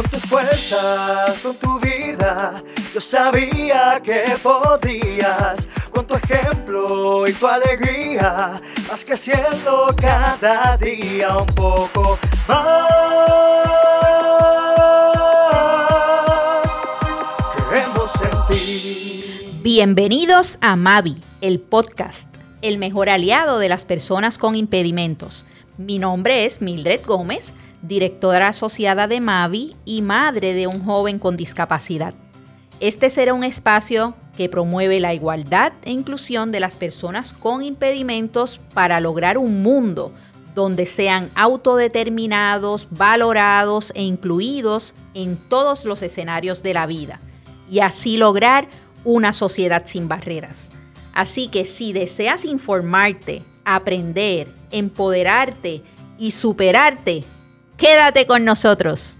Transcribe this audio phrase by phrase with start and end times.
[0.00, 2.62] Con tus fuerzas, con tu vida,
[2.94, 5.68] yo sabía que podías.
[5.90, 8.58] Con tu ejemplo y tu alegría,
[8.88, 12.18] vas creciendo cada día un poco
[12.48, 12.86] más.
[17.68, 19.50] Creemos en ti.
[19.62, 25.44] Bienvenidos a Mavi, el podcast, el mejor aliado de las personas con impedimentos.
[25.76, 27.52] Mi nombre es Mildred Gómez
[27.82, 32.14] directora asociada de Mavi y madre de un joven con discapacidad.
[32.80, 38.60] Este será un espacio que promueve la igualdad e inclusión de las personas con impedimentos
[38.72, 40.12] para lograr un mundo
[40.54, 47.20] donde sean autodeterminados, valorados e incluidos en todos los escenarios de la vida
[47.68, 48.68] y así lograr
[49.04, 50.72] una sociedad sin barreras.
[51.12, 55.82] Así que si deseas informarte, aprender, empoderarte
[56.18, 57.24] y superarte,
[57.80, 59.16] Quédate con nosotros.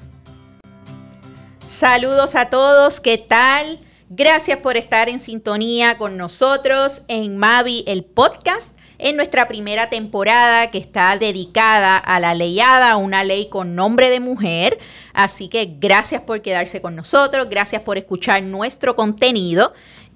[1.64, 3.80] Saludos a todos, ¿qué tal?
[4.10, 10.70] Gracias por estar en sintonía con nosotros en Mavi, el podcast, en nuestra primera temporada
[10.70, 14.78] que está dedicada a la leyada, una ley con nombre de mujer.
[15.14, 19.72] Así que gracias por quedarse con nosotros, gracias por escuchar nuestro contenido.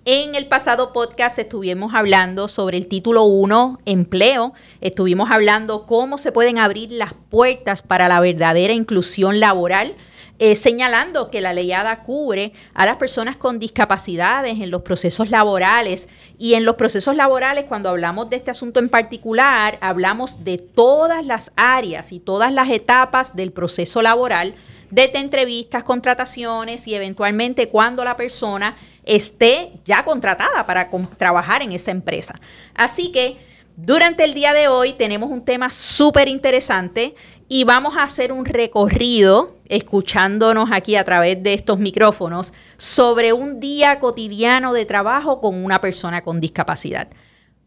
[0.07, 4.53] En el pasado podcast estuvimos hablando sobre el título 1, empleo.
[4.83, 9.95] Estuvimos hablando cómo se pueden abrir las puertas para la verdadera inclusión laboral.
[10.39, 16.11] Eh, señalando que la leyada cubre a las personas con discapacidades en los procesos laborales
[16.39, 21.25] y en los procesos laborales cuando hablamos de este asunto en particular hablamos de todas
[21.25, 24.57] las áreas y todas las etapas del proceso laboral
[24.91, 31.91] desde entrevistas, contrataciones y eventualmente cuando la persona esté ya contratada para trabajar en esa
[31.91, 32.35] empresa.
[32.75, 33.37] Así que
[33.77, 37.15] durante el día de hoy tenemos un tema súper interesante
[37.49, 43.61] y vamos a hacer un recorrido, escuchándonos aquí a través de estos micrófonos, sobre un
[43.61, 47.09] día cotidiano de trabajo con una persona con discapacidad.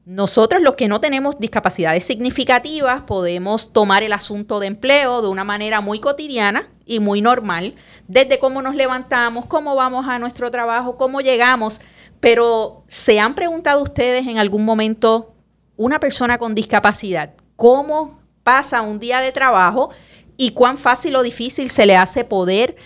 [0.05, 5.43] Nosotros los que no tenemos discapacidades significativas podemos tomar el asunto de empleo de una
[5.43, 7.75] manera muy cotidiana y muy normal,
[8.07, 11.81] desde cómo nos levantamos, cómo vamos a nuestro trabajo, cómo llegamos,
[12.19, 15.35] pero ¿se han preguntado ustedes en algún momento
[15.75, 19.89] una persona con discapacidad cómo pasa un día de trabajo
[20.37, 22.77] y cuán fácil o difícil se le hace poder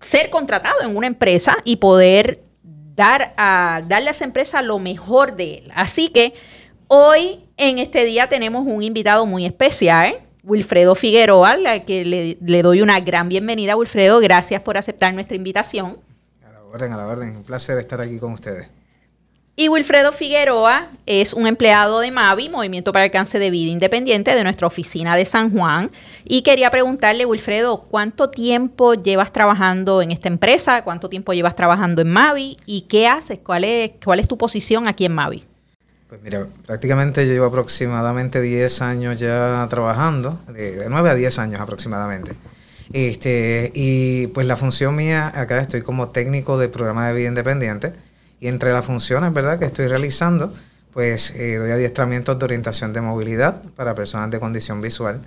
[0.00, 5.36] ser contratado en una empresa y poder dar a, darle a esa empresa lo mejor
[5.36, 5.72] de él.
[5.74, 6.34] Así que
[6.88, 12.62] hoy en este día tenemos un invitado muy especial, Wilfredo Figueroa, al que le, le,
[12.62, 13.76] doy una gran bienvenida.
[13.76, 15.98] Wilfredo, gracias por aceptar nuestra invitación.
[16.46, 17.36] A la orden, a la orden.
[17.36, 18.68] Un placer estar aquí con ustedes.
[19.56, 24.34] Y Wilfredo Figueroa es un empleado de MAVI, Movimiento para el Alcance de Vida Independiente,
[24.34, 25.92] de nuestra oficina de San Juan.
[26.24, 30.82] Y quería preguntarle, Wilfredo, ¿cuánto tiempo llevas trabajando en esta empresa?
[30.82, 32.56] ¿Cuánto tiempo llevas trabajando en MAVI?
[32.66, 33.38] ¿Y qué haces?
[33.44, 35.44] ¿Cuál es, cuál es tu posición aquí en MAVI?
[36.14, 41.40] Pues mira, prácticamente yo llevo aproximadamente 10 años ya trabajando, de, de 9 a 10
[41.40, 42.36] años aproximadamente.
[42.92, 47.94] Este, y pues la función mía acá estoy como técnico de programa de vida independiente
[48.38, 50.54] y entre las funciones, ¿verdad?, que estoy realizando,
[50.92, 55.20] pues eh, doy adiestramientos de orientación de movilidad para personas de condición visual,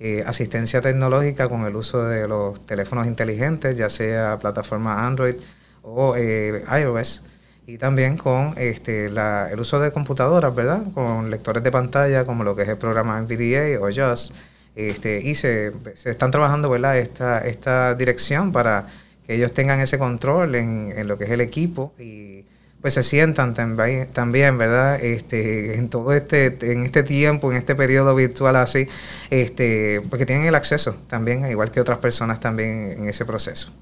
[0.00, 5.36] eh, asistencia tecnológica con el uso de los teléfonos inteligentes, ya sea plataforma Android
[5.82, 7.22] o eh, iOS,
[7.66, 12.56] y también con este, el uso de computadoras, ¿verdad?, con lectores de pantalla como lo
[12.56, 14.32] que es el programa NVDA o JAWS,
[14.74, 18.86] este, y se, se están trabajando, ¿verdad?, esta, esta dirección para
[19.26, 22.44] que ellos tengan ese control en, en lo que es el equipo y
[22.82, 25.02] pues se sientan también, ¿verdad?
[25.02, 28.88] Este, en todo este, en este tiempo, en este periodo virtual así,
[29.30, 33.72] este, porque tienen el acceso también, igual que otras personas también en ese proceso.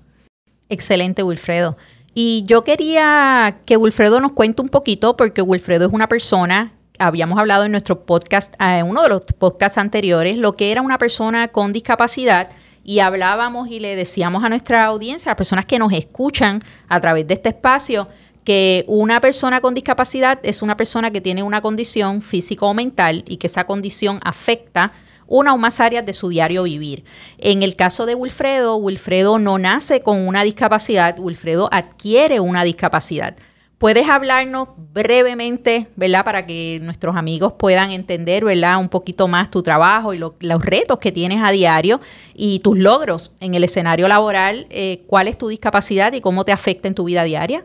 [0.69, 1.79] Excelente, Wilfredo.
[2.15, 7.39] Y yo quería que Wilfredo nos cuente un poquito, porque Wilfredo es una persona, habíamos
[7.39, 11.49] hablado en nuestro podcast, en uno de los podcasts anteriores, lo que era una persona
[11.49, 12.51] con discapacidad
[12.83, 17.01] y hablábamos y le decíamos a nuestra audiencia, a las personas que nos escuchan a
[17.01, 18.09] través de este espacio,
[18.45, 23.23] que una persona con discapacidad es una persona que tiene una condición física o mental
[23.29, 24.93] y que esa condición afecta
[25.31, 27.05] una o más áreas de su diario vivir.
[27.39, 33.37] En el caso de Wilfredo, Wilfredo no nace con una discapacidad, Wilfredo adquiere una discapacidad.
[33.79, 36.23] ¿Puedes hablarnos brevemente, ¿verdad?
[36.23, 38.79] Para que nuestros amigos puedan entender, ¿verdad?
[38.79, 41.99] Un poquito más tu trabajo y los retos que tienes a diario
[42.35, 44.67] y tus logros en el escenario laboral.
[44.69, 47.65] Eh, ¿Cuál es tu discapacidad y cómo te afecta en tu vida diaria?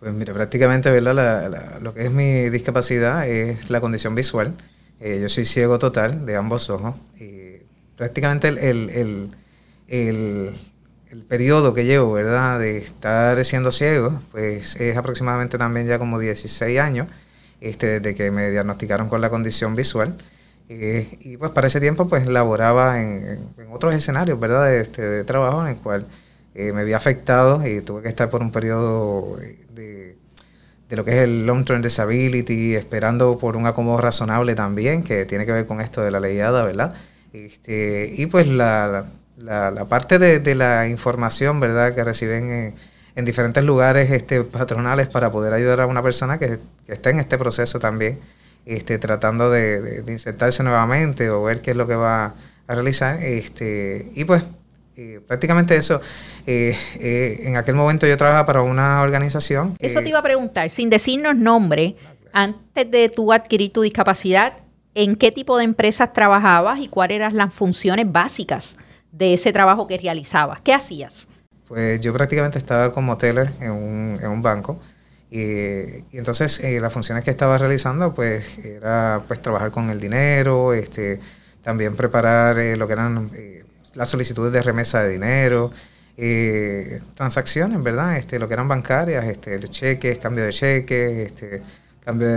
[0.00, 1.80] Pues mira, prácticamente ¿verdad?
[1.80, 4.52] lo que es mi discapacidad es la condición visual.
[5.00, 6.94] Eh, yo soy ciego total de ambos ojos.
[7.18, 7.62] Y
[7.96, 9.30] prácticamente el,
[11.10, 12.58] el periodo que llevo, ¿verdad?
[12.58, 17.08] De estar siendo ciego, pues es aproximadamente también ya como 16 años,
[17.60, 20.14] este, desde que me diagnosticaron con la condición visual.
[20.68, 23.40] Eh, y pues para ese tiempo pues laboraba en,
[23.72, 24.66] otros escenarios, ¿verdad?
[24.66, 26.06] De, este, de trabajo en el cual
[26.54, 29.38] eh, me había afectado y tuve que estar por un periodo
[29.70, 30.16] de,
[30.88, 35.26] de lo que es el long term disability, esperando por un acomodo razonable también, que
[35.26, 36.94] tiene que ver con esto de la leyada, ¿verdad?
[37.32, 39.04] Este, y pues la,
[39.36, 42.74] la, parte de, la información, ¿verdad?, que reciben
[43.14, 47.18] en, diferentes lugares este, patronales para poder ayudar a una persona que, que esté en
[47.18, 48.18] este proceso también,
[48.64, 52.34] este, tratando de, insertarse nuevamente o ver qué es lo que va
[52.66, 53.22] a realizar.
[53.22, 54.42] Este, y pues
[55.00, 56.00] eh, prácticamente eso.
[56.44, 59.76] Eh, eh, en aquel momento yo trabajaba para una organización.
[59.78, 61.94] Eso te iba a preguntar, sin decirnos nombre,
[62.32, 64.54] antes de tú adquirir tu discapacidad,
[64.96, 68.76] ¿en qué tipo de empresas trabajabas y cuáles eran las funciones básicas
[69.12, 70.60] de ese trabajo que realizabas?
[70.62, 71.28] ¿Qué hacías?
[71.68, 74.80] Pues yo prácticamente estaba como teller en un, en un banco.
[75.30, 81.20] Y, entonces las funciones que estaba realizando pues era pues trabajar con el dinero, este,
[81.62, 83.30] también preparar lo que eran
[83.98, 85.72] las solicitudes de remesa de dinero,
[86.16, 88.16] eh, transacciones, ¿verdad?
[88.16, 91.62] Este, lo que eran bancarias, este, cheques, cambio de cheques, este,
[92.04, 92.28] cambio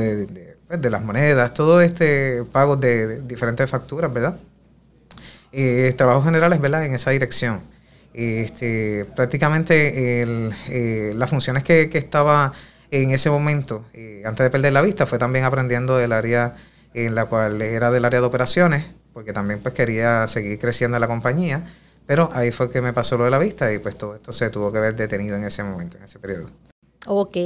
[0.68, 4.38] pues, de, las monedas, todo este pago de, diferentes facturas, ¿verdad?
[5.52, 6.86] Eh, trabajos generales, ¿verdad?
[6.86, 7.62] En esa dirección.
[8.14, 12.52] Este, prácticamente eh, las funciones que, que, estaba
[12.90, 16.56] en ese momento, eh, antes de perder la vista, fue también aprendiendo del área
[16.94, 21.08] en la cual era del área de operaciones, porque también pues quería seguir creciendo la
[21.08, 21.66] compañía,
[22.06, 24.50] pero ahí fue que me pasó lo de la vista y pues todo esto se
[24.50, 26.50] tuvo que ver detenido en ese momento, en ese periodo.
[27.08, 27.38] Ok,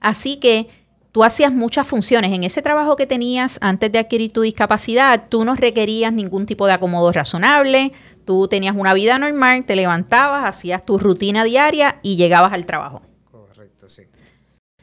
[0.00, 0.68] así que
[1.12, 2.32] tú hacías muchas funciones.
[2.32, 6.66] En ese trabajo que tenías antes de adquirir tu discapacidad, tú no requerías ningún tipo
[6.66, 7.92] de acomodo razonable,
[8.24, 13.02] tú tenías una vida normal, te levantabas, hacías tu rutina diaria y llegabas al trabajo.
[13.30, 14.02] Correcto, sí.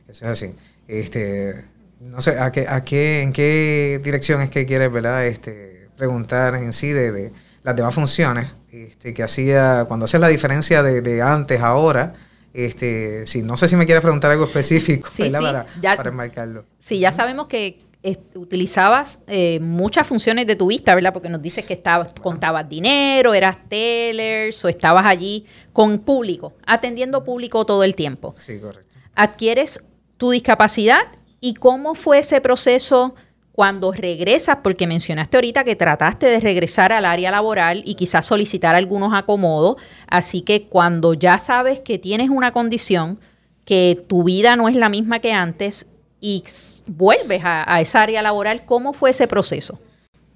[0.07, 0.55] Eso es así.
[0.87, 1.65] Este,
[1.99, 5.25] no sé, ¿a qué, a qué, ¿en qué dirección es que quieres, verdad?
[5.25, 7.31] Este, preguntar en sí de,
[7.61, 12.13] las demás funciones este, que hacía, cuando haces la diferencia de, antes, ahora,
[12.55, 16.65] este, sí, no sé si me quieres preguntar algo específico para, ya, enmarcarlo.
[16.79, 17.85] Sí, ya sabemos que
[18.33, 21.13] utilizabas eh, muchas funciones de tu vista, ¿verdad?
[21.13, 27.23] Porque nos dices que estabas, contabas dinero, eras tellers o estabas allí con público, atendiendo
[27.23, 28.33] público todo el tiempo.
[28.35, 28.97] Sí, correcto.
[29.13, 29.83] Adquieres
[30.17, 31.03] tu discapacidad
[31.39, 33.13] y cómo fue ese proceso
[33.51, 38.75] cuando regresas, porque mencionaste ahorita que trataste de regresar al área laboral y quizás solicitar
[38.75, 39.75] algunos acomodos,
[40.07, 43.19] así que cuando ya sabes que tienes una condición,
[43.65, 45.85] que tu vida no es la misma que antes
[46.19, 46.43] y
[46.87, 49.79] vuelves a, esa área laboral, ¿cómo fue ese proceso?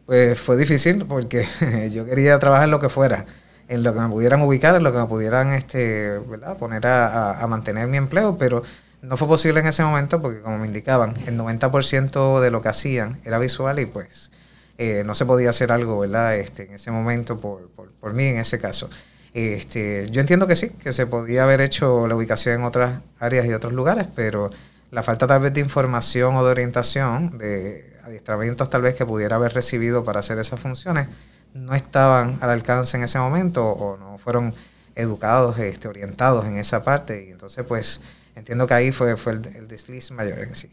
[0.06, 1.48] Pues fue difícil porque
[1.92, 3.26] yo quería trabajar en lo que fuera,
[3.68, 6.58] en lo que me pudieran ubicar, en lo que me pudieran este, ¿verdad?
[6.58, 8.64] poner a, a mantener mi empleo, pero
[9.08, 12.70] no fue posible en ese momento porque, como me indicaban, el 90% de lo que
[12.70, 14.32] hacían era visual y pues
[14.78, 16.36] eh, no se podía hacer algo, ¿verdad?
[16.36, 18.90] Este, en ese momento por, por, mí, en ese caso.
[19.34, 23.46] Este, yo entiendo que sí, que se podía haber hecho la ubicación en otras áreas
[23.46, 24.50] y otros lugares, pero
[24.92, 29.36] la falta tal vez de información o de orientación, de adiestramientos tal vez que pudiera
[29.36, 31.08] haber recibido para hacer esas funciones,
[31.54, 34.54] no estaban al alcance en ese momento o no fueron
[34.96, 37.26] educados, este, orientados en esa parte.
[37.28, 38.02] Y entonces, pues,
[38.36, 40.70] entiendo que ahí fue, fue el, desliz mayor en sí.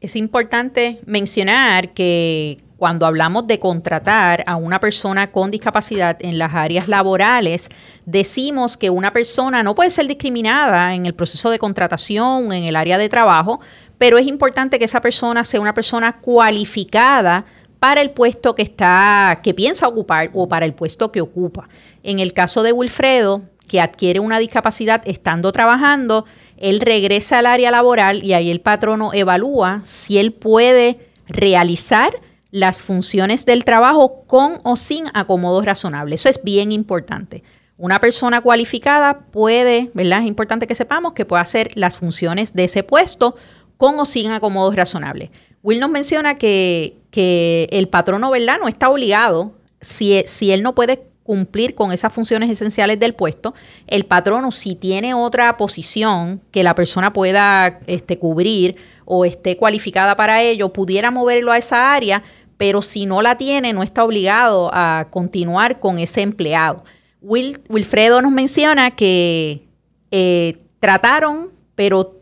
[0.00, 6.54] Es importante mencionar que cuando hablamos de contratar a una persona con discapacidad en las
[6.54, 7.68] áreas laborales,
[8.06, 12.76] decimos que una persona no puede ser discriminada en el proceso de contratación, en el
[12.76, 13.60] área de trabajo,
[13.98, 17.44] pero es importante que esa persona sea una persona cualificada
[17.80, 21.68] para el puesto que está, que piensa ocupar o para el puesto que ocupa.
[22.02, 26.24] En el caso de Wilfredo, que adquiere una discapacidad estando trabajando,
[26.60, 32.12] él regresa al área laboral y ahí el patrono evalúa si él puede realizar
[32.50, 36.20] las funciones del trabajo con o sin acomodos razonables.
[36.20, 37.42] Eso es bien importante.
[37.76, 40.20] Una persona cualificada puede, ¿verdad?
[40.20, 43.36] Es importante que sepamos que puede hacer las funciones de ese puesto
[43.76, 45.30] con o sin acomodos razonables.
[45.62, 48.58] Will nos menciona que, que el patrono, ¿verdad?
[48.60, 53.52] No está obligado, si, si él no puede cumplir con esas funciones esenciales del puesto,
[53.86, 60.16] el patrono si tiene otra posición que la persona pueda este, cubrir o esté cualificada
[60.16, 62.22] para ello, pudiera moverlo a esa área,
[62.56, 66.82] pero si no la tiene, no está obligado a continuar con ese empleado.
[67.20, 69.68] Wilfredo nos menciona que
[70.10, 72.17] eh, trataron, pero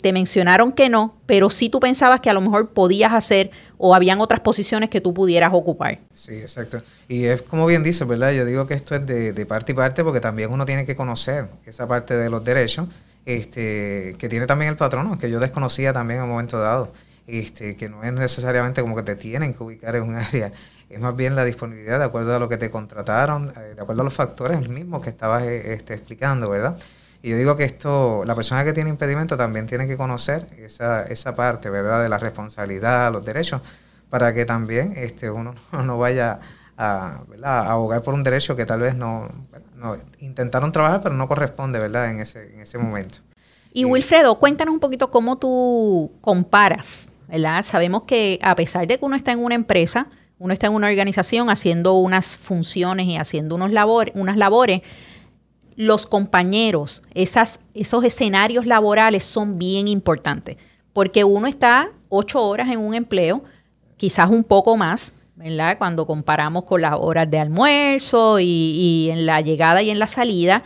[0.00, 3.94] te mencionaron que no, pero sí tú pensabas que a lo mejor podías hacer o
[3.94, 5.98] habían otras posiciones que tú pudieras ocupar.
[6.12, 6.82] Sí, exacto.
[7.08, 8.32] Y es como bien dice, ¿verdad?
[8.32, 10.96] Yo digo que esto es de, de parte y parte porque también uno tiene que
[10.96, 12.88] conocer esa parte de los derechos
[13.26, 16.92] este, que tiene también el patrono, que yo desconocía también en un momento dado.
[17.26, 20.52] Este, que no es necesariamente como que te tienen que ubicar en un área,
[20.88, 24.02] es más bien la disponibilidad de acuerdo a lo que te contrataron, eh, de acuerdo
[24.02, 26.76] a los factores mismos que estabas eh, este, explicando, ¿verdad?
[27.22, 31.02] Y yo digo que esto, la persona que tiene impedimento también tiene que conocer esa,
[31.04, 32.02] esa parte, ¿verdad?
[32.02, 33.60] De la responsabilidad, los derechos,
[34.08, 36.40] para que también este, uno no vaya
[36.76, 39.28] a, a abogar por un derecho que tal vez no,
[39.76, 42.10] no, intentaron trabajar, pero no corresponde, ¿verdad?
[42.10, 43.18] En ese, en ese momento.
[43.72, 47.64] Y Wilfredo, cuéntanos un poquito cómo tú comparas ¿verdad?
[47.64, 50.08] Sabemos que a pesar de que uno está en una empresa,
[50.38, 54.82] uno está en una organización haciendo unas funciones y haciendo unos labor, unas labores,
[55.80, 60.58] los compañeros, esos escenarios laborales son bien importantes,
[60.92, 63.44] porque uno está ocho horas en un empleo,
[63.96, 65.78] quizás un poco más, ¿verdad?
[65.78, 70.62] Cuando comparamos con las horas de almuerzo y, en la llegada y en la salida,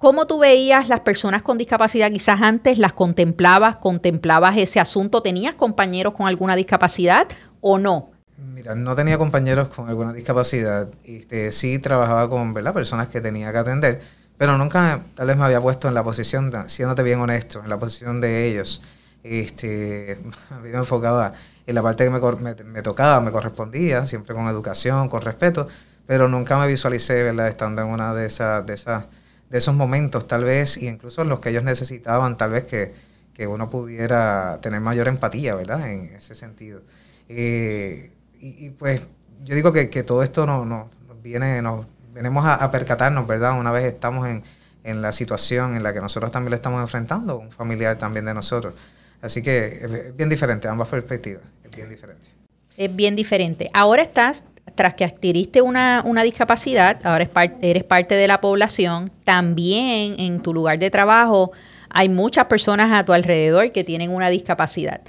[0.00, 2.12] ¿Cómo tú veías las personas con discapacidad?
[2.12, 5.22] Quizás antes las contemplabas, contemplabas ese asunto.
[5.22, 7.26] ¿Tenías compañeros con alguna discapacidad
[7.60, 8.12] o no?
[8.36, 10.88] Mira, no tenía compañeros con alguna discapacidad.
[11.02, 14.00] Este, sí trabajaba con personas que tenía que atender,
[14.38, 17.78] pero nunca tal vez me había puesto en la posición, siéndote bien honesto, en la
[17.78, 18.80] posición de ellos.
[19.22, 20.18] Este,
[20.50, 21.32] me había enfocado
[21.66, 25.68] en la parte que me, me, tocaba, me correspondía, siempre con educación, con respeto,
[26.06, 27.48] pero nunca me visualicé ¿verdad?
[27.48, 28.64] estando en una de esas...
[28.64, 29.04] De esas
[29.50, 32.92] de esos momentos, tal vez, y incluso los que ellos necesitaban, tal vez que,
[33.32, 35.90] que uno pudiera tener mayor empatía, ¿verdad?
[35.90, 36.82] En ese sentido.
[37.28, 39.00] Eh, y, pues
[39.42, 40.86] yo digo que, que todo esto nos, nos
[41.22, 41.86] viene, nos
[42.18, 43.58] venimos a, percatarnos, ¿verdad?
[43.58, 44.42] Una vez estamos en,
[44.84, 48.34] en, la situación en la que nosotros también le estamos enfrentando, un familiar también de
[48.34, 48.74] nosotros.
[49.22, 52.28] Así que es bien diferente, ambas perspectivas, es bien diferente.
[52.76, 53.68] Es bien diferente.
[53.72, 54.44] Ahora estás
[54.74, 57.28] tras que adquiriste una, discapacidad, ahora
[57.62, 61.52] eres parte de la población, también en tu lugar de trabajo
[61.90, 65.00] hay muchas personas a tu alrededor que tienen una discapacidad.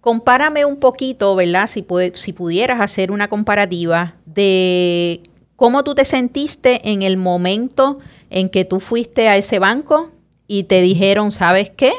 [0.00, 1.68] Compárame un poquito, ¿verdad?
[1.68, 5.22] Si, si pudieras hacer una comparativa de
[5.62, 8.00] cómo tú te sentiste en el momento
[8.30, 10.10] en que tú fuiste a ese banco
[10.48, 11.92] y te dijeron, ¿sabes qué?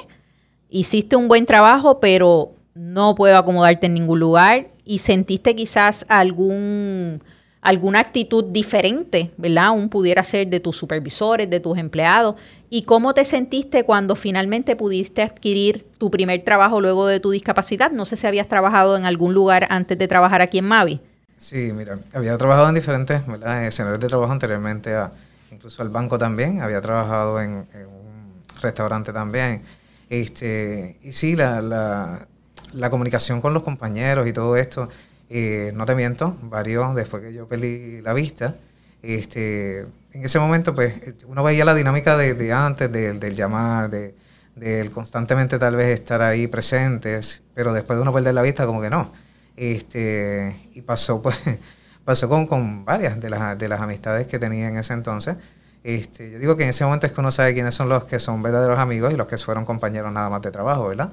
[0.70, 7.22] Hiciste un buen trabajo, pero no puedo acomodarte en ningún lugar y sentiste quizás algún
[7.62, 9.68] alguna actitud diferente, ¿verdad?
[9.68, 12.36] Aún pudiera ser de tus supervisores, de tus empleados.
[12.70, 17.92] ¿Y cómo te sentiste cuando finalmente pudiste adquirir tu primer trabajo luego de tu discapacidad?
[17.92, 21.00] No sé si habías trabajado en algún lugar antes de trabajar aquí en Mavi.
[21.44, 23.66] Sí, mira, había trabajado en diferentes ¿verdad?
[23.66, 24.96] escenarios de trabajo anteriormente,
[25.52, 29.62] incluso al banco también, había trabajado en, un restaurante también.
[30.10, 34.88] Este, y sí, la, la, comunicación con los compañeros y todo esto,
[35.30, 38.56] eh, no te miento, varió después que yo perdí la vista.
[39.02, 39.80] Este,
[40.14, 40.94] en ese momento, pues,
[41.28, 44.16] uno veía la dinámica de, antes, del llamar, de,
[44.56, 48.80] del constantemente tal vez estar ahí presentes, pero después de uno perder la vista, como
[48.82, 49.12] que no.
[49.56, 51.40] Este, y pasó, pues,
[52.06, 55.38] pasó con, con varias de las, de las amistades que tenía en ese entonces.
[55.84, 58.20] Este, yo digo que en ese momento es que uno sabe quiénes son los que
[58.20, 61.12] son verdaderos amigos y los que fueron compañeros nada más de trabajo, ¿verdad?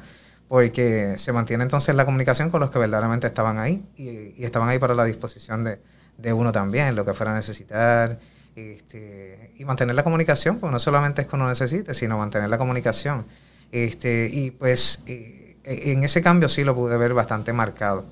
[0.50, 4.80] porque se mantiene entonces la comunicación con los que verdaderamente estaban ahí y, estaban ahí
[4.80, 8.18] para la disposición de, uno también, lo que fuera a necesitar.
[8.56, 12.58] Este, y mantener la comunicación, pues no solamente es que uno necesite, sino mantener la
[12.58, 13.26] comunicación.
[13.70, 18.06] Este, y pues eh, en ese cambio sí lo pude ver bastante marcado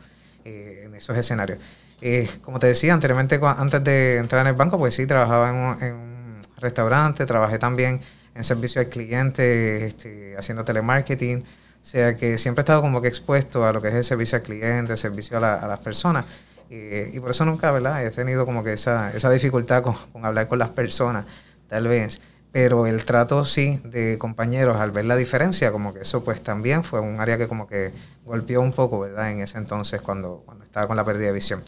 [0.48, 1.58] eh, en esos escenarios.
[2.00, 5.54] Eh, como te decía anteriormente, antes de entrar en el banco, pues sí, trabajaba en
[5.54, 8.00] un, en un restaurante, trabajé también
[8.34, 11.40] en servicio al cliente, este, haciendo telemarketing.
[11.40, 14.36] O sea que siempre he estado como que expuesto a lo que es el servicio
[14.36, 16.24] al cliente, el servicio a, las personas.
[16.70, 18.04] y por eso nunca, ¿verdad?
[18.04, 21.26] He tenido como que esa, esa dificultad con, hablar con las personas,
[21.68, 22.20] tal vez.
[22.52, 26.84] Pero el trato sí de compañeros al ver la diferencia, como que eso pues también
[26.84, 27.92] fue un área que como que
[28.28, 29.32] golpeó un poco, ¿verdad?
[29.32, 31.62] En ese entonces cuando, cuando estaba con la pérdida de visión.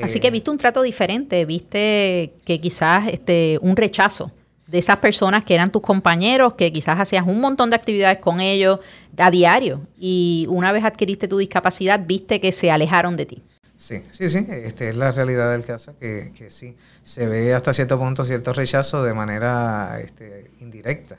[0.00, 4.32] Así que eh, viste un trato diferente, viste que quizás este un rechazo
[4.66, 8.40] de esas personas que eran tus compañeros, que quizás hacías un montón de actividades con
[8.40, 8.80] ellos
[9.16, 13.42] a diario y una vez adquiriste tu discapacidad, viste que se alejaron de ti.
[13.76, 17.72] Sí, sí, sí, este es la realidad del caso, que, que sí, se ve hasta
[17.72, 21.18] cierto punto cierto rechazo de manera este, indirecta,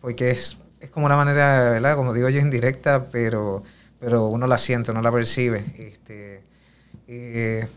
[0.00, 1.96] porque es, es como una manera, ¿verdad?
[1.96, 3.62] Como digo yo, indirecta, pero,
[4.00, 5.64] pero uno la siente, uno la percibe.
[5.76, 6.42] Este,
[7.06, 7.68] eh,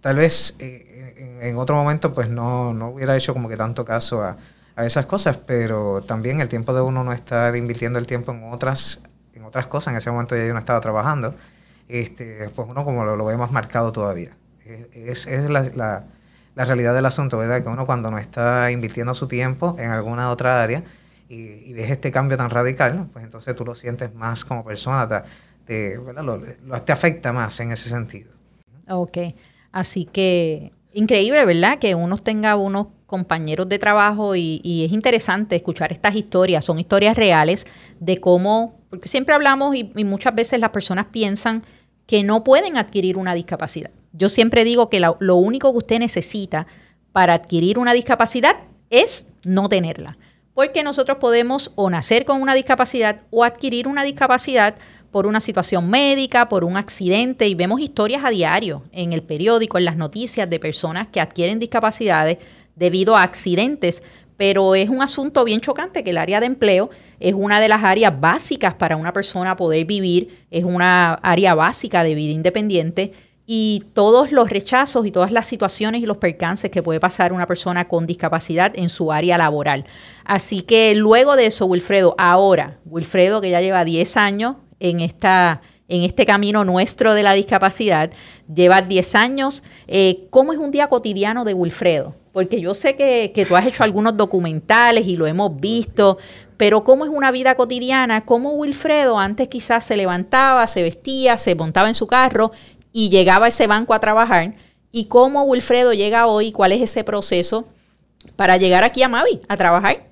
[0.00, 4.22] tal vez eh, en, otro momento pues no, no, hubiera hecho como que tanto caso
[4.22, 4.36] a,
[4.74, 8.52] a esas cosas, pero también el tiempo de uno no estar invirtiendo el tiempo en
[8.52, 9.02] otras,
[9.34, 11.34] en otras cosas, en ese momento ya yo no estaba trabajando,
[11.88, 14.36] este, pues uno como lo, lo ve más marcado todavía.
[14.94, 16.04] Es, es la, la,
[16.54, 17.62] la, realidad del asunto, ¿verdad?
[17.62, 20.84] Que uno cuando no está invirtiendo su tiempo en alguna otra área
[21.32, 25.24] y, y ves este cambio tan radical, pues entonces tú lo sientes más como persona,
[25.64, 26.40] te, lo,
[26.82, 28.30] te afecta más en ese sentido.
[28.86, 29.16] Ok,
[29.72, 31.78] así que increíble, ¿verdad?
[31.78, 37.16] Que uno tenga unos compañeros de trabajo y, es interesante escuchar estas historias, son historias
[37.16, 37.66] reales
[37.98, 41.62] de cómo, porque siempre hablamos y, y muchas veces las personas piensan
[42.06, 43.90] que no pueden adquirir una discapacidad.
[44.12, 46.66] Yo siempre digo que lo único que usted necesita
[47.12, 48.56] para adquirir una discapacidad
[48.90, 50.18] es no tenerla.
[50.54, 54.74] Porque nosotros podemos o nacer con una discapacidad o adquirir una discapacidad
[55.10, 59.78] por una situación médica, por un accidente, y vemos historias a diario en el periódico,
[59.78, 62.38] en las noticias de personas que adquieren discapacidades
[62.76, 64.02] debido a accidentes,
[64.36, 66.90] pero es un asunto bien chocante que el área de empleo
[67.20, 72.02] es una de las áreas básicas para una persona poder vivir, es una área básica
[72.02, 73.12] de vida independiente
[73.46, 77.46] y todos los rechazos y todas las situaciones y los percances que puede pasar una
[77.46, 79.84] persona con discapacidad en su área laboral.
[80.24, 85.60] Así que luego de eso, Wilfredo, ahora, Wilfredo que ya lleva 10 años en esta
[85.88, 88.10] en este camino nuestro de la discapacidad.
[88.52, 89.62] lleva 10 años.
[89.86, 92.14] Eh, ¿Cómo es un día cotidiano de Wilfredo?
[92.32, 96.16] Porque yo sé que, que, tú has hecho algunos documentales y lo hemos visto,
[96.56, 98.24] pero ¿cómo es una vida cotidiana?
[98.24, 102.52] ¿Cómo Wilfredo antes quizás se levantaba, se vestía, se montaba en su carro
[102.92, 104.54] y llegaba a ese banco a trabajar?
[104.90, 106.52] ¿Y cómo Wilfredo llega hoy?
[106.52, 107.66] ¿Cuál es ese proceso
[108.36, 110.04] para llegar aquí a Mavi a trabajar?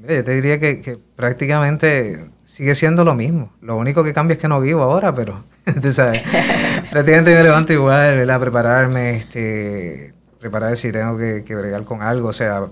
[0.00, 3.52] Yo te diría que, que prácticamente sigue siendo lo mismo.
[3.60, 5.44] Lo único que cambia es que no vivo ahora, pero,
[5.82, 6.22] tú sabes,
[6.90, 8.40] prácticamente me levanto igual, ¿verdad?
[8.40, 12.68] Prepararme, este, preparar si tengo que, que bregar con algo, o sea,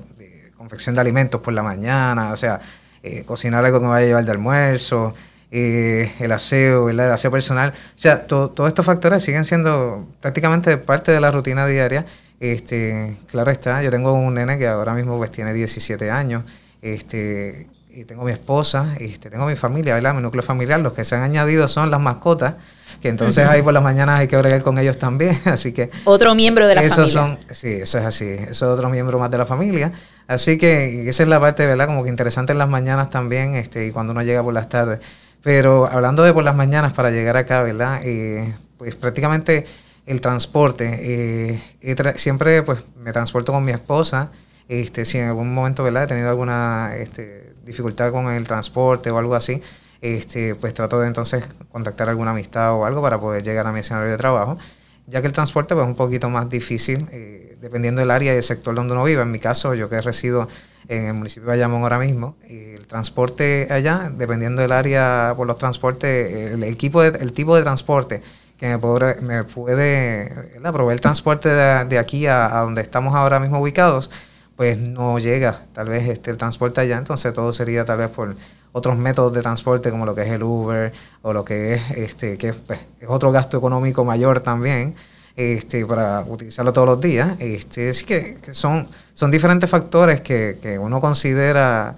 [0.57, 2.61] confección de alimentos por la mañana, o sea,
[3.03, 5.13] eh, cocinar algo que me vaya a llevar de almuerzo,
[5.55, 7.07] eh, el aseo, ¿verdad?
[7.07, 7.71] El aseo personal.
[7.71, 12.07] O sea, to, todos estos factores siguen siendo prácticamente parte de la rutina diaria.
[12.41, 16.43] Este, claro está, yo tengo un nene que ahora mismo pues tiene 17 años,
[16.81, 20.13] este, y tengo mi esposa, este, tengo mi familia, ¿verdad?
[20.13, 22.55] Mi núcleo familiar, los que se han añadido son las mascotas,
[23.01, 25.91] que entonces ahí por las mañanas hay que bregar con ellos también, así que...
[26.05, 27.39] Otro miembro de la esos familia.
[27.47, 29.93] Son, sí, eso es así, eso es otro miembro más de la familia,
[30.27, 31.87] así que esa es la parte, ¿verdad?
[31.87, 34.99] Como que interesante en las mañanas también, este, y cuando uno llega por las tardes.
[35.43, 38.01] Pero hablando de por las mañanas para llegar acá, ¿verdad?
[38.05, 39.65] Eh, pues prácticamente
[40.07, 44.31] el transporte, eh, siempre pues me transporto con mi esposa,
[44.69, 46.05] este, si en algún momento, ¿verdad?
[46.05, 46.95] He tenido alguna...
[46.97, 49.61] Este, dificultad con el transporte o algo así,
[50.01, 53.81] este, pues trato de entonces contactar alguna amistad o algo para poder llegar a mi
[53.81, 54.59] escenario de trabajo,
[55.07, 58.35] ya que el transporte pues, es un poquito más difícil eh, dependiendo del área y
[58.37, 59.23] del sector donde uno viva.
[59.23, 60.49] En mi caso, yo que resido
[60.89, 65.59] en el municipio de Bayamón ahora mismo, el transporte allá, dependiendo del área por los
[65.59, 68.23] transportes, el, equipo de, el tipo de transporte
[68.59, 73.15] que me puede, me puede proveer el transporte de, de aquí a, a donde estamos
[73.15, 74.11] ahora mismo ubicados,
[74.57, 78.35] pues no llega tal vez este, el transporte allá, entonces todo sería tal vez por
[78.73, 82.39] otros métodos de transporte como lo que es el Uber o lo que es este
[82.39, 84.95] que pues, es otro gasto económico mayor también
[85.37, 87.37] este para utilizarlo todos los días.
[87.39, 91.97] Este así que, son son diferentes factores que, que uno considera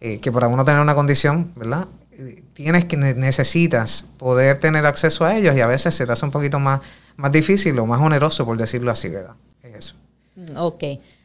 [0.00, 1.86] eh, que para uno tener una condición verdad
[2.54, 6.30] tienes que necesitas poder tener acceso a ellos y a veces se te hace un
[6.30, 6.80] poquito más
[7.16, 9.94] más difícil o más oneroso por decirlo así verdad es eso.
[10.56, 10.84] Ok.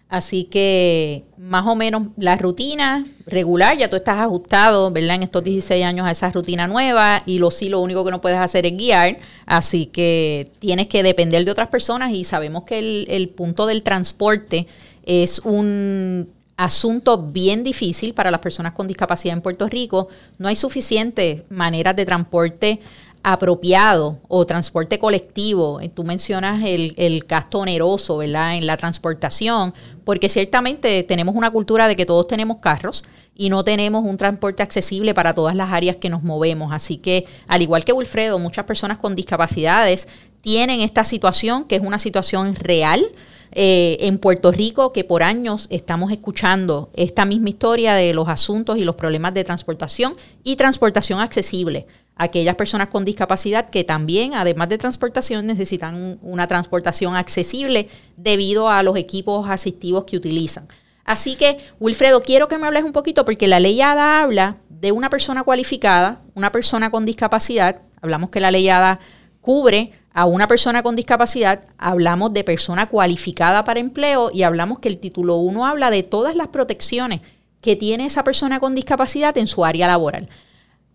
[0.10, 5.16] Así que más o menos la rutina regular, ya tú estás ajustado, ¿verdad?
[5.16, 8.20] En estos 16 años a esa rutina nueva y lo sí, lo único que no
[8.20, 12.80] puedes hacer es guiar, así que tienes que depender de otras personas y sabemos que
[12.80, 14.66] el, el punto del transporte
[15.06, 20.10] es un asunto bien difícil para las personas con discapacidad en Puerto Rico.
[20.40, 22.82] No hay suficientes maneras de transporte
[23.24, 28.56] apropiado o transporte colectivo, tú mencionas el, el, gasto oneroso, ¿verdad?
[28.56, 29.74] En la transportación,
[30.06, 33.04] porque ciertamente tenemos una cultura de que todos tenemos carros
[33.36, 36.74] y no tenemos un transporte accesible para todas las áreas que nos movemos.
[36.74, 40.08] Así que, al igual que Wilfredo, muchas personas con discapacidades
[40.42, 43.06] tienen esta situación, que es una situación real.
[43.52, 48.78] Eh, en Puerto Rico, que por años estamos escuchando esta misma historia de los asuntos
[48.78, 51.88] y los problemas de transportación y transportación accesible
[52.20, 58.84] aquellas personas con discapacidad que también, además de transportación, necesitan una transportación accesible debido a
[58.84, 60.68] los equipos asistivos que utilizan.
[61.06, 64.92] Así que, Wilfredo, quiero que me hables un poquito porque la ley ADA habla de
[64.92, 67.82] una persona cualificada, una persona con discapacidad.
[68.02, 69.00] Hablamos que la ley ADA
[69.40, 74.90] cubre a una persona con discapacidad, hablamos de persona cualificada para empleo y hablamos que
[74.90, 77.22] el título 1 habla de todas las protecciones
[77.62, 80.28] que tiene esa persona con discapacidad en su área laboral.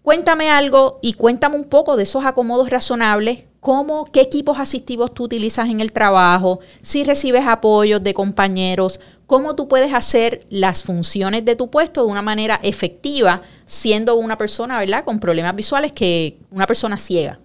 [0.04, 5.24] Cuéntame algo y cuéntame un poco de esos acomodos razonables, cómo, qué equipos asistivos tú
[5.24, 11.46] utilizas en el trabajo, si recibes apoyos de compañeros, cómo tú puedes hacer las funciones
[11.46, 16.36] de tu puesto de una manera efectiva, siendo una persona, ¿verdad?, con problemas visuales que
[16.50, 17.40] una persona ciega.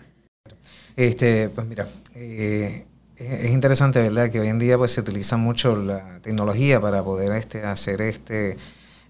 [0.98, 5.78] Este, pues mira, eh, es interesante, ¿verdad?, que hoy en día pues se utiliza mucho
[5.78, 8.58] la tecnología para poder este, hacer este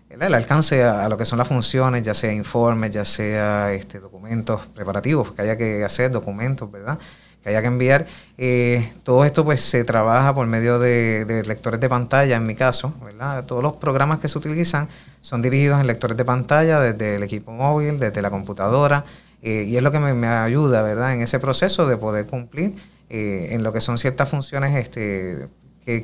[0.10, 4.65] el alcance a, lo que son las funciones, ya sea informes, ya sea este, documentos
[4.74, 6.98] preparativos que haya que hacer, documentos, ¿verdad?
[7.43, 8.06] Que haya que enviar.
[8.38, 12.93] Eh, todo esto pues se trabaja por medio de, lectores de pantalla, en mi caso,
[13.04, 13.45] ¿verdad?
[13.45, 14.89] Todos los programas que se utilizan
[15.22, 19.06] son dirigidos en lectores de pantalla desde el equipo móvil, desde la computadora,
[19.41, 21.13] eh, y es lo que me, ayuda, ¿verdad?
[21.13, 22.76] En ese proceso de poder cumplir
[23.10, 25.48] eh, en lo que son ciertas funciones este,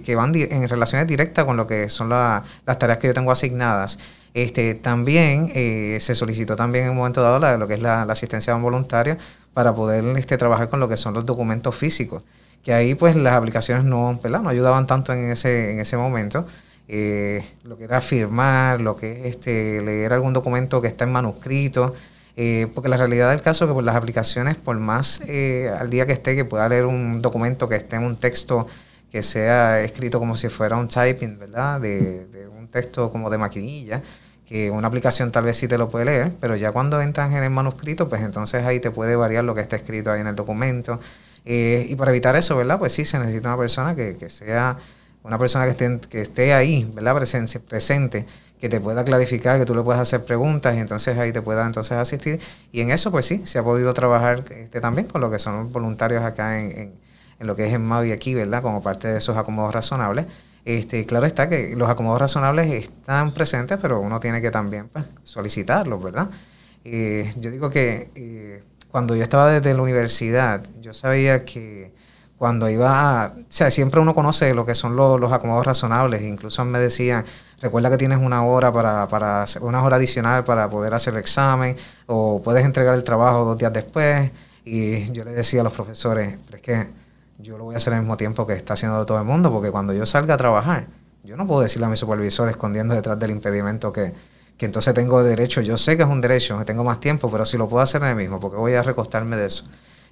[0.03, 2.43] que, van en relaciones directas con lo que son las
[2.79, 3.99] tareas que yo tengo asignadas.
[4.35, 8.53] Este, también eh, se solicitó también en un momento dado lo que es la, asistencia
[8.55, 9.17] voluntaria
[9.53, 12.21] para poder este, trabajar con lo que son los documentos físicos,
[12.61, 16.45] que ahí pues las aplicaciones no, no ayudaban tanto en ese, en ese momento.
[16.89, 21.13] Eh, lo que era firmar, lo que es este, leer algún documento que está en
[21.13, 21.95] manuscrito,
[22.35, 25.21] eh, porque la realidad del caso es que pues, las aplicaciones, por más
[25.79, 28.67] al día que esté, que pueda leer un documento que esté en un texto
[29.15, 31.79] que sea escrito como si fuera un typing, ¿verdad?
[31.79, 34.01] De, un texto como de maquinilla,
[34.45, 37.41] que una aplicación tal vez sí te lo puede leer, pero ya cuando entran en
[37.41, 40.35] el manuscrito, pues entonces ahí te puede variar lo que está escrito ahí en el
[40.35, 40.99] documento.
[41.45, 42.77] Eh, y para evitar eso, ¿verdad?
[42.77, 44.75] Pues sí, se necesita una persona que, que sea
[45.23, 47.15] una persona que esté, que esté ahí, ¿verdad?
[47.15, 48.25] Presente, presente,
[48.59, 51.65] que te pueda clarificar, que tú le puedas hacer preguntas y entonces ahí te pueda
[51.65, 52.41] entonces asistir.
[52.73, 55.71] Y en eso, pues sí, se ha podido trabajar este, también con lo que son
[55.71, 57.05] voluntarios acá en en
[57.39, 58.61] lo que es en Mavi aquí, ¿verdad?
[58.61, 60.25] Como parte de esos acomodos razonables.
[60.65, 65.05] Este, claro está que los acomodos razonables están presentes, pero uno tiene que también pues,
[65.23, 66.29] solicitarlos, ¿verdad?
[66.83, 71.93] Eh, yo digo que eh, cuando yo estaba desde la universidad, yo sabía que
[72.37, 76.65] cuando iba a, o sea, siempre uno conoce lo que son los, acomodos razonables, incluso
[76.65, 77.25] me decían,
[77.61, 81.75] recuerda que tienes una hora para, para una hora adicional para poder hacer el examen,
[82.07, 84.31] o puedes entregar el trabajo dos días después,
[84.65, 87.04] y yo le decía a los profesores, pero es que
[87.37, 89.71] yo lo voy a hacer al mismo tiempo que está haciendo todo el mundo, porque
[89.71, 90.87] cuando yo salga a trabajar,
[91.23, 94.13] yo no puedo decirle a mi supervisor escondiendo detrás del impedimento que,
[94.57, 97.45] que entonces tengo derecho, yo sé que es un derecho, que tengo más tiempo, pero
[97.45, 99.65] si lo puedo hacer en el mismo, porque voy a recostarme de eso.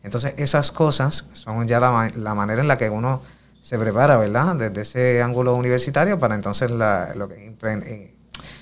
[0.04, 3.22] Entonces esas cosas son ya la, la manera en la que uno
[3.62, 4.56] se prepara, ¿verdad?
[4.56, 8.14] Desde ese ángulo universitario para entonces la, lo que, eh,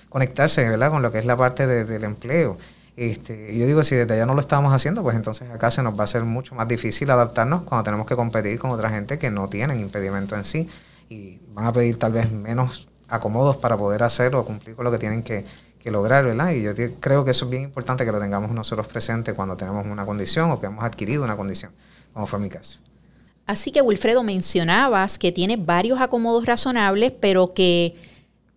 [0.10, 0.92] conectarse, ¿verdad?
[0.92, 2.58] Con lo que es la parte del empleo.
[3.02, 6.00] Este, yo digo, si desde allá no lo estamos haciendo, pues entonces acá se nos
[6.00, 9.32] va a ser mucho más difícil adaptarnos cuando tenemos que competir con otra gente que
[9.32, 10.70] no tienen impedimento en sí
[11.10, 14.92] y van a pedir tal vez menos acomodos para poder hacerlo o cumplir con lo
[14.92, 15.44] que tienen que,
[15.86, 16.52] lograr, ¿verdad?
[16.52, 19.84] Y yo creo que eso es bien importante que lo tengamos nosotros presente cuando tenemos
[19.88, 21.72] una condición o que hemos adquirido una condición,
[22.14, 22.78] como fue mi caso.
[23.48, 27.96] Así que, Wilfredo, mencionabas que tiene varios acomodos razonables, pero que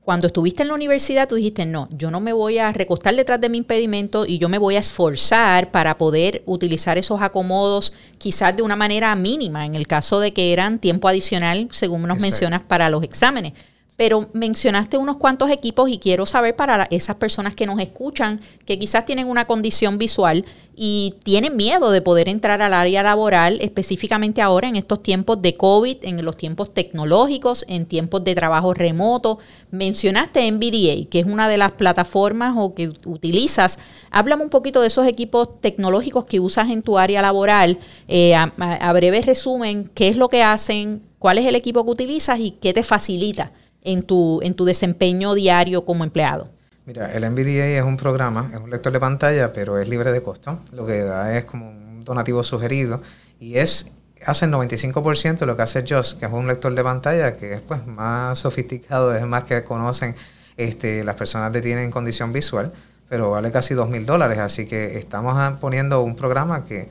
[0.05, 3.41] cuando estuviste en la universidad, tú dijiste, no, yo no me voy a recostar detrás
[3.41, 8.55] de mi impedimento y yo me voy a esforzar para poder utilizar esos acomodos quizás
[8.55, 12.63] de una manera mínima, en el caso de que eran tiempo adicional, según nos mencionas,
[12.63, 13.55] para los exámenes.
[13.97, 18.79] Pero mencionaste unos cuantos equipos y quiero saber para esas personas que nos escuchan, que
[18.79, 20.45] quizás tienen una condición visual
[20.77, 25.57] y tienen miedo de poder entrar al área laboral, específicamente ahora en estos tiempos de
[25.57, 29.39] COVID, en los tiempos tecnológicos, en tiempos de trabajo remoto.
[29.71, 33.79] Mencionaste NVDA, que es una de las plataformas o que utilizas.
[34.11, 37.79] Háblame un poquito de esos equipos tecnológicos que usas en tu área laboral.
[38.09, 41.03] Eh, a, a breve resumen, ¿qué es lo que hacen?
[41.21, 43.53] ¿Cuál es el equipo que utilizas y qué te facilita?
[43.85, 46.49] En tu, en tu desempeño diario como empleado?
[46.87, 50.23] Mira, el NVDA es un programa, es un lector de pantalla, pero es libre de
[50.23, 50.61] costo.
[50.73, 53.01] Lo que da es como un donativo sugerido
[53.41, 53.93] y es
[54.27, 57.55] hace el 95% de lo que hace JOS, que es un lector de pantalla que
[57.55, 60.15] es pues más sofisticado, es más que conocen
[60.57, 62.73] este, las personas que tienen condición visual,
[63.09, 64.39] pero vale casi dos mil dólares.
[64.39, 66.89] Así que estamos poniendo un programa que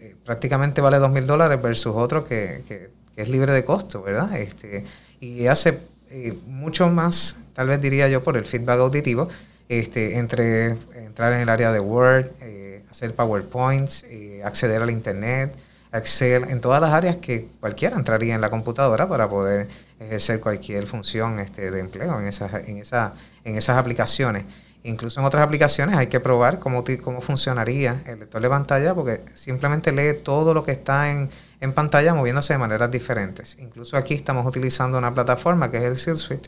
[0.00, 4.02] eh, prácticamente vale dos mil dólares versus otro que, que, que, es libre de costo,
[4.02, 4.34] ¿verdad?
[4.38, 4.84] Este,
[5.20, 5.78] y hace
[6.10, 9.28] eh, mucho más, tal vez diría yo, por el feedback auditivo,
[9.68, 15.54] este, entre entrar en el área de Word, eh, hacer PowerPoints, eh, acceder al Internet,
[15.92, 19.68] Excel, en todas las áreas que cualquiera entraría en la computadora para poder
[20.00, 23.12] ejercer cualquier función este, de empleo en esas, en, esa,
[23.44, 24.44] en esas aplicaciones.
[24.82, 29.20] Incluso en otras aplicaciones hay que probar cómo, cómo funcionaría el lector de pantalla porque
[29.34, 31.28] simplemente lee todo lo que está en,
[31.60, 33.56] en pantalla moviéndose de maneras diferentes.
[33.60, 36.40] Incluso aquí estamos utilizando una plataforma que es el Seal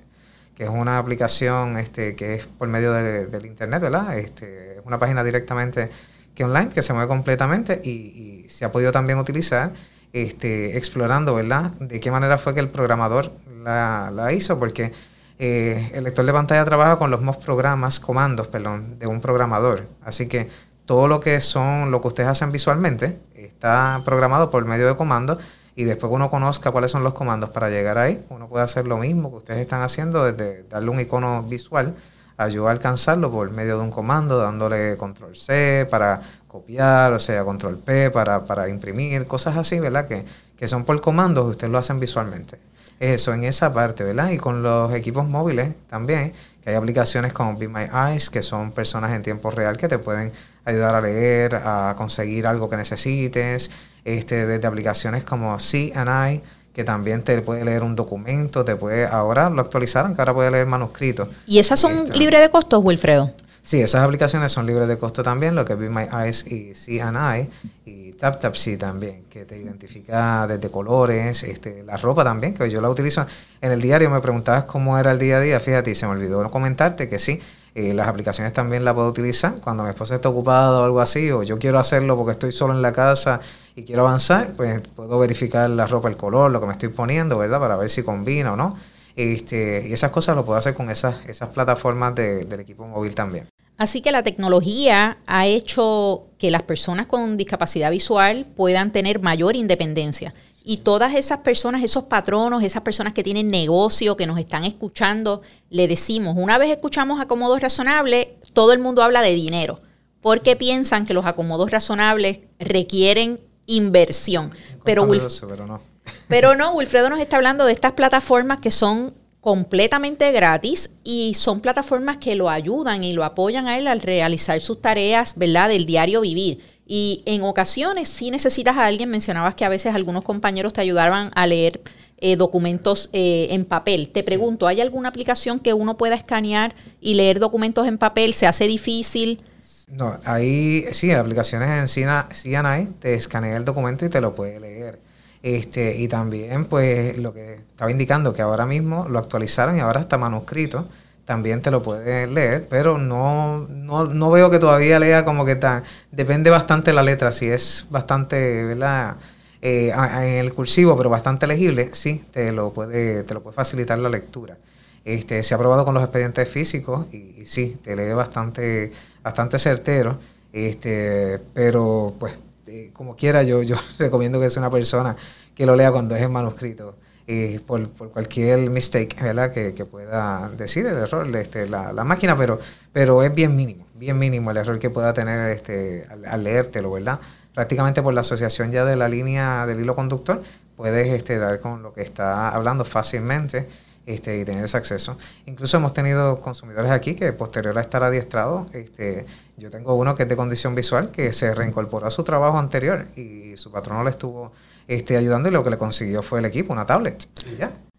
[0.55, 4.19] que es una aplicación este, que es por medio del internet, ¿verdad?
[4.19, 5.89] Este, es una página directamente
[6.35, 9.73] que online, que se mueve completamente y, se ha podido también utilizar
[10.13, 11.71] este, explorando, ¿verdad?
[11.81, 13.33] De qué manera fue que el programador
[13.65, 14.93] la, hizo, porque
[15.39, 19.87] eh, el lector de pantalla trabaja con los mismos programas, comandos, perdón, de un programador.
[20.05, 20.49] Así que
[20.93, 25.39] todo lo que son, lo que ustedes hacen visualmente, está programado por medio de comandos
[25.75, 28.87] y después que uno conozca cuáles son los comandos para llegar ahí, uno puede hacer
[28.87, 31.95] lo mismo que ustedes están haciendo desde darle un icono visual,
[32.37, 37.43] ayudar a alcanzarlo por medio de un comando, dándole control C para copiar, o sea,
[37.43, 40.07] control P para, para imprimir, cosas así, ¿verdad?
[40.07, 40.27] Que,
[40.59, 42.59] que son por comandos y ustedes lo hacen visualmente
[43.01, 44.31] eso en esa parte, ¿verdad?
[44.31, 48.71] Y con los equipos móviles también, que hay aplicaciones como Be My Eyes, que son
[48.71, 50.31] personas en tiempo real que te pueden
[50.65, 53.71] ayudar a leer, a conseguir algo que necesites,
[54.05, 58.77] este, desde aplicaciones como See and I, que también te puede leer un documento, te
[58.77, 61.29] puede, ahora lo actualizaron, que ahora puede leer manuscritos.
[61.47, 63.33] ¿Y esas son este, libres de costos, Wilfredo?
[63.61, 66.75] Sí, esas aplicaciones son libres de costo también, lo que es Be My Eyes y
[66.75, 67.49] See and I,
[67.89, 72.91] y TapTapSee también, que te identifica desde colores, este, la ropa también, que yo la
[72.91, 73.25] utilizo
[73.61, 74.11] en el diario.
[74.11, 77.21] Me preguntabas cómo era el día a día, fíjate, y se me olvidó comentarte que
[77.21, 77.41] sí,
[77.75, 81.31] eh, las aplicaciones también las puedo utilizar cuando mi esposa está ocupada o algo así,
[81.31, 83.41] o yo quiero hacerlo porque estoy solo en la casa
[83.75, 87.39] y quiero avanzar, pues puedo verificar la ropa, el color, lo que me estoy poniendo,
[87.39, 87.59] ¿verdad?
[87.59, 88.77] Para ver si combina o no.
[89.17, 93.49] Este, y esas cosas lo puedo hacer con esas, esas plataformas del equipo móvil también.
[93.79, 99.57] Así que la tecnología ha hecho que las personas con discapacidad visual puedan tener mayor
[99.57, 100.35] independencia.
[100.65, 105.43] Y todas esas personas, esos patronos, esas personas que tienen negocio, que nos están escuchando,
[105.71, 109.81] le decimos, una vez escuchamos acomodos razonables, todo el mundo habla de dinero,
[110.21, 114.51] porque piensan que los acomodos razonables requieren inversión.
[114.85, 115.81] Pero, pero no.
[116.29, 121.61] Pero no, Wilfredo nos está hablando de estas plataformas que son completamente gratis y son
[121.61, 125.69] plataformas que lo ayudan y lo apoyan a él al realizar sus tareas, ¿verdad?
[125.69, 126.61] Del diario vivir.
[126.87, 131.31] Y en ocasiones si necesitas a alguien, mencionabas que a veces algunos compañeros te ayudaban
[131.35, 131.81] a leer
[132.19, 134.11] eh, documentos eh, en papel.
[134.11, 138.35] Te pregunto, ¿hay alguna aplicación que uno pueda escanear y leer documentos en papel?
[138.35, 139.43] ¿Se hace difícil?
[139.89, 145.01] No, ahí sí, aplicaciones en CNI te escanea el documento y te lo puede leer.
[145.43, 150.01] Este, y también, pues, lo que estaba indicando, que ahora mismo lo actualizaron y ahora
[150.01, 150.87] está manuscrito,
[151.33, 155.57] también te lo puedes leer, pero no, no, no veo que todavía lea como que
[155.57, 159.17] tan, depende bastante la letra, si es bastante, ¿verdad?
[159.63, 163.99] Eh, en el cursivo, pero bastante legible, sí, te lo puede, te lo puede facilitar
[163.99, 164.59] la lectura.
[165.07, 168.91] Este, se ha probado con los expedientes físicos y, sí, te lee bastante,
[169.23, 170.19] bastante certero,
[170.53, 172.35] este, pero pues
[172.67, 175.17] eh, como quiera, yo, yo recomiendo que sea una persona
[175.55, 176.95] que lo lea cuando es en manuscrito.
[177.27, 179.15] Eh, por, cualquier mistake.
[179.15, 182.59] Que, pueda decir el error este, la, máquina, pero,
[182.93, 187.21] pero es bien mínimo, bien mínimo el error que pueda tener este, al, leértelo, ¿verdad?
[187.55, 190.43] Prácticamente por la asociación ya de la línea del hilo conductor,
[190.77, 193.69] puedes este, dar con lo que está hablando fácilmente
[194.07, 195.17] este, y tener ese acceso.
[195.47, 200.25] Incluso hemos tenido consumidores aquí que posterior a estar adiestrado, este, yo tengo uno que
[200.25, 204.11] es de condición visual que se reincorporó a su trabajo anterior y su patrono le
[204.11, 204.53] estuvo
[204.89, 207.29] este, ayudando y lo que le consiguió fue el equipo, una tablet.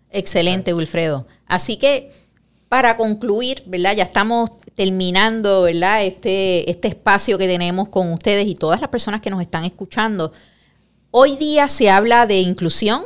[0.09, 1.27] Excelente, Wilfredo.
[1.47, 2.11] Así que
[2.69, 3.95] para concluir, ¿verdad?
[3.95, 6.03] Ya estamos terminando, ¿verdad?
[6.03, 10.31] Este, este espacio que tenemos con ustedes y todas las personas que nos están escuchando.
[11.11, 13.03] Hoy día se habla de inclusión,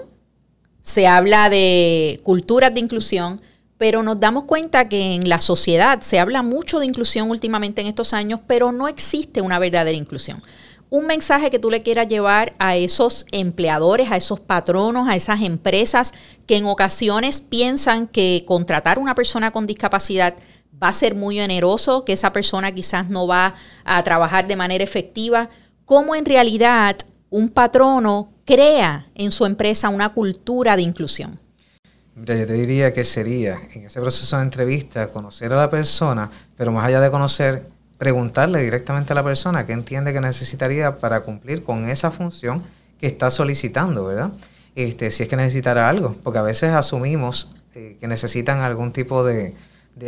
[0.82, 3.42] se habla de culturas de inclusión,
[3.78, 7.88] pero nos damos cuenta que en la sociedad se habla mucho de inclusión últimamente en
[7.88, 10.42] estos años, pero no existe una verdadera inclusión.
[10.90, 15.42] Un mensaje que tú le quieras llevar a esos empleadores, a esos patronos, a esas
[15.42, 16.14] empresas
[16.46, 20.36] que en ocasiones piensan que contratar a una persona con discapacidad
[20.82, 24.84] va a ser muy oneroso, que esa persona quizás no va a trabajar de manera
[24.84, 25.50] efectiva,
[25.84, 26.96] cómo en realidad
[27.30, 31.40] un patrono crea en su empresa una cultura de inclusión?
[32.16, 36.72] yo te diría que sería en ese proceso de entrevista conocer a la persona, pero
[36.72, 37.68] más allá de conocer,
[37.98, 42.64] preguntarle directamente a la persona qué entiende que necesitaría para cumplir con esa función
[43.00, 44.32] que está solicitando, ¿verdad?
[44.76, 49.24] Este, si es que necesitara algo, porque a veces asumimos eh, que necesitan algún tipo
[49.24, 49.56] de,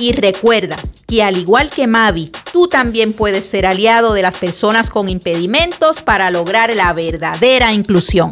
[0.00, 4.90] Y recuerda que al igual que Mavi, tú también puedes ser aliado de las personas
[4.90, 8.30] con impedimentos para lograr la verdadera inclusión.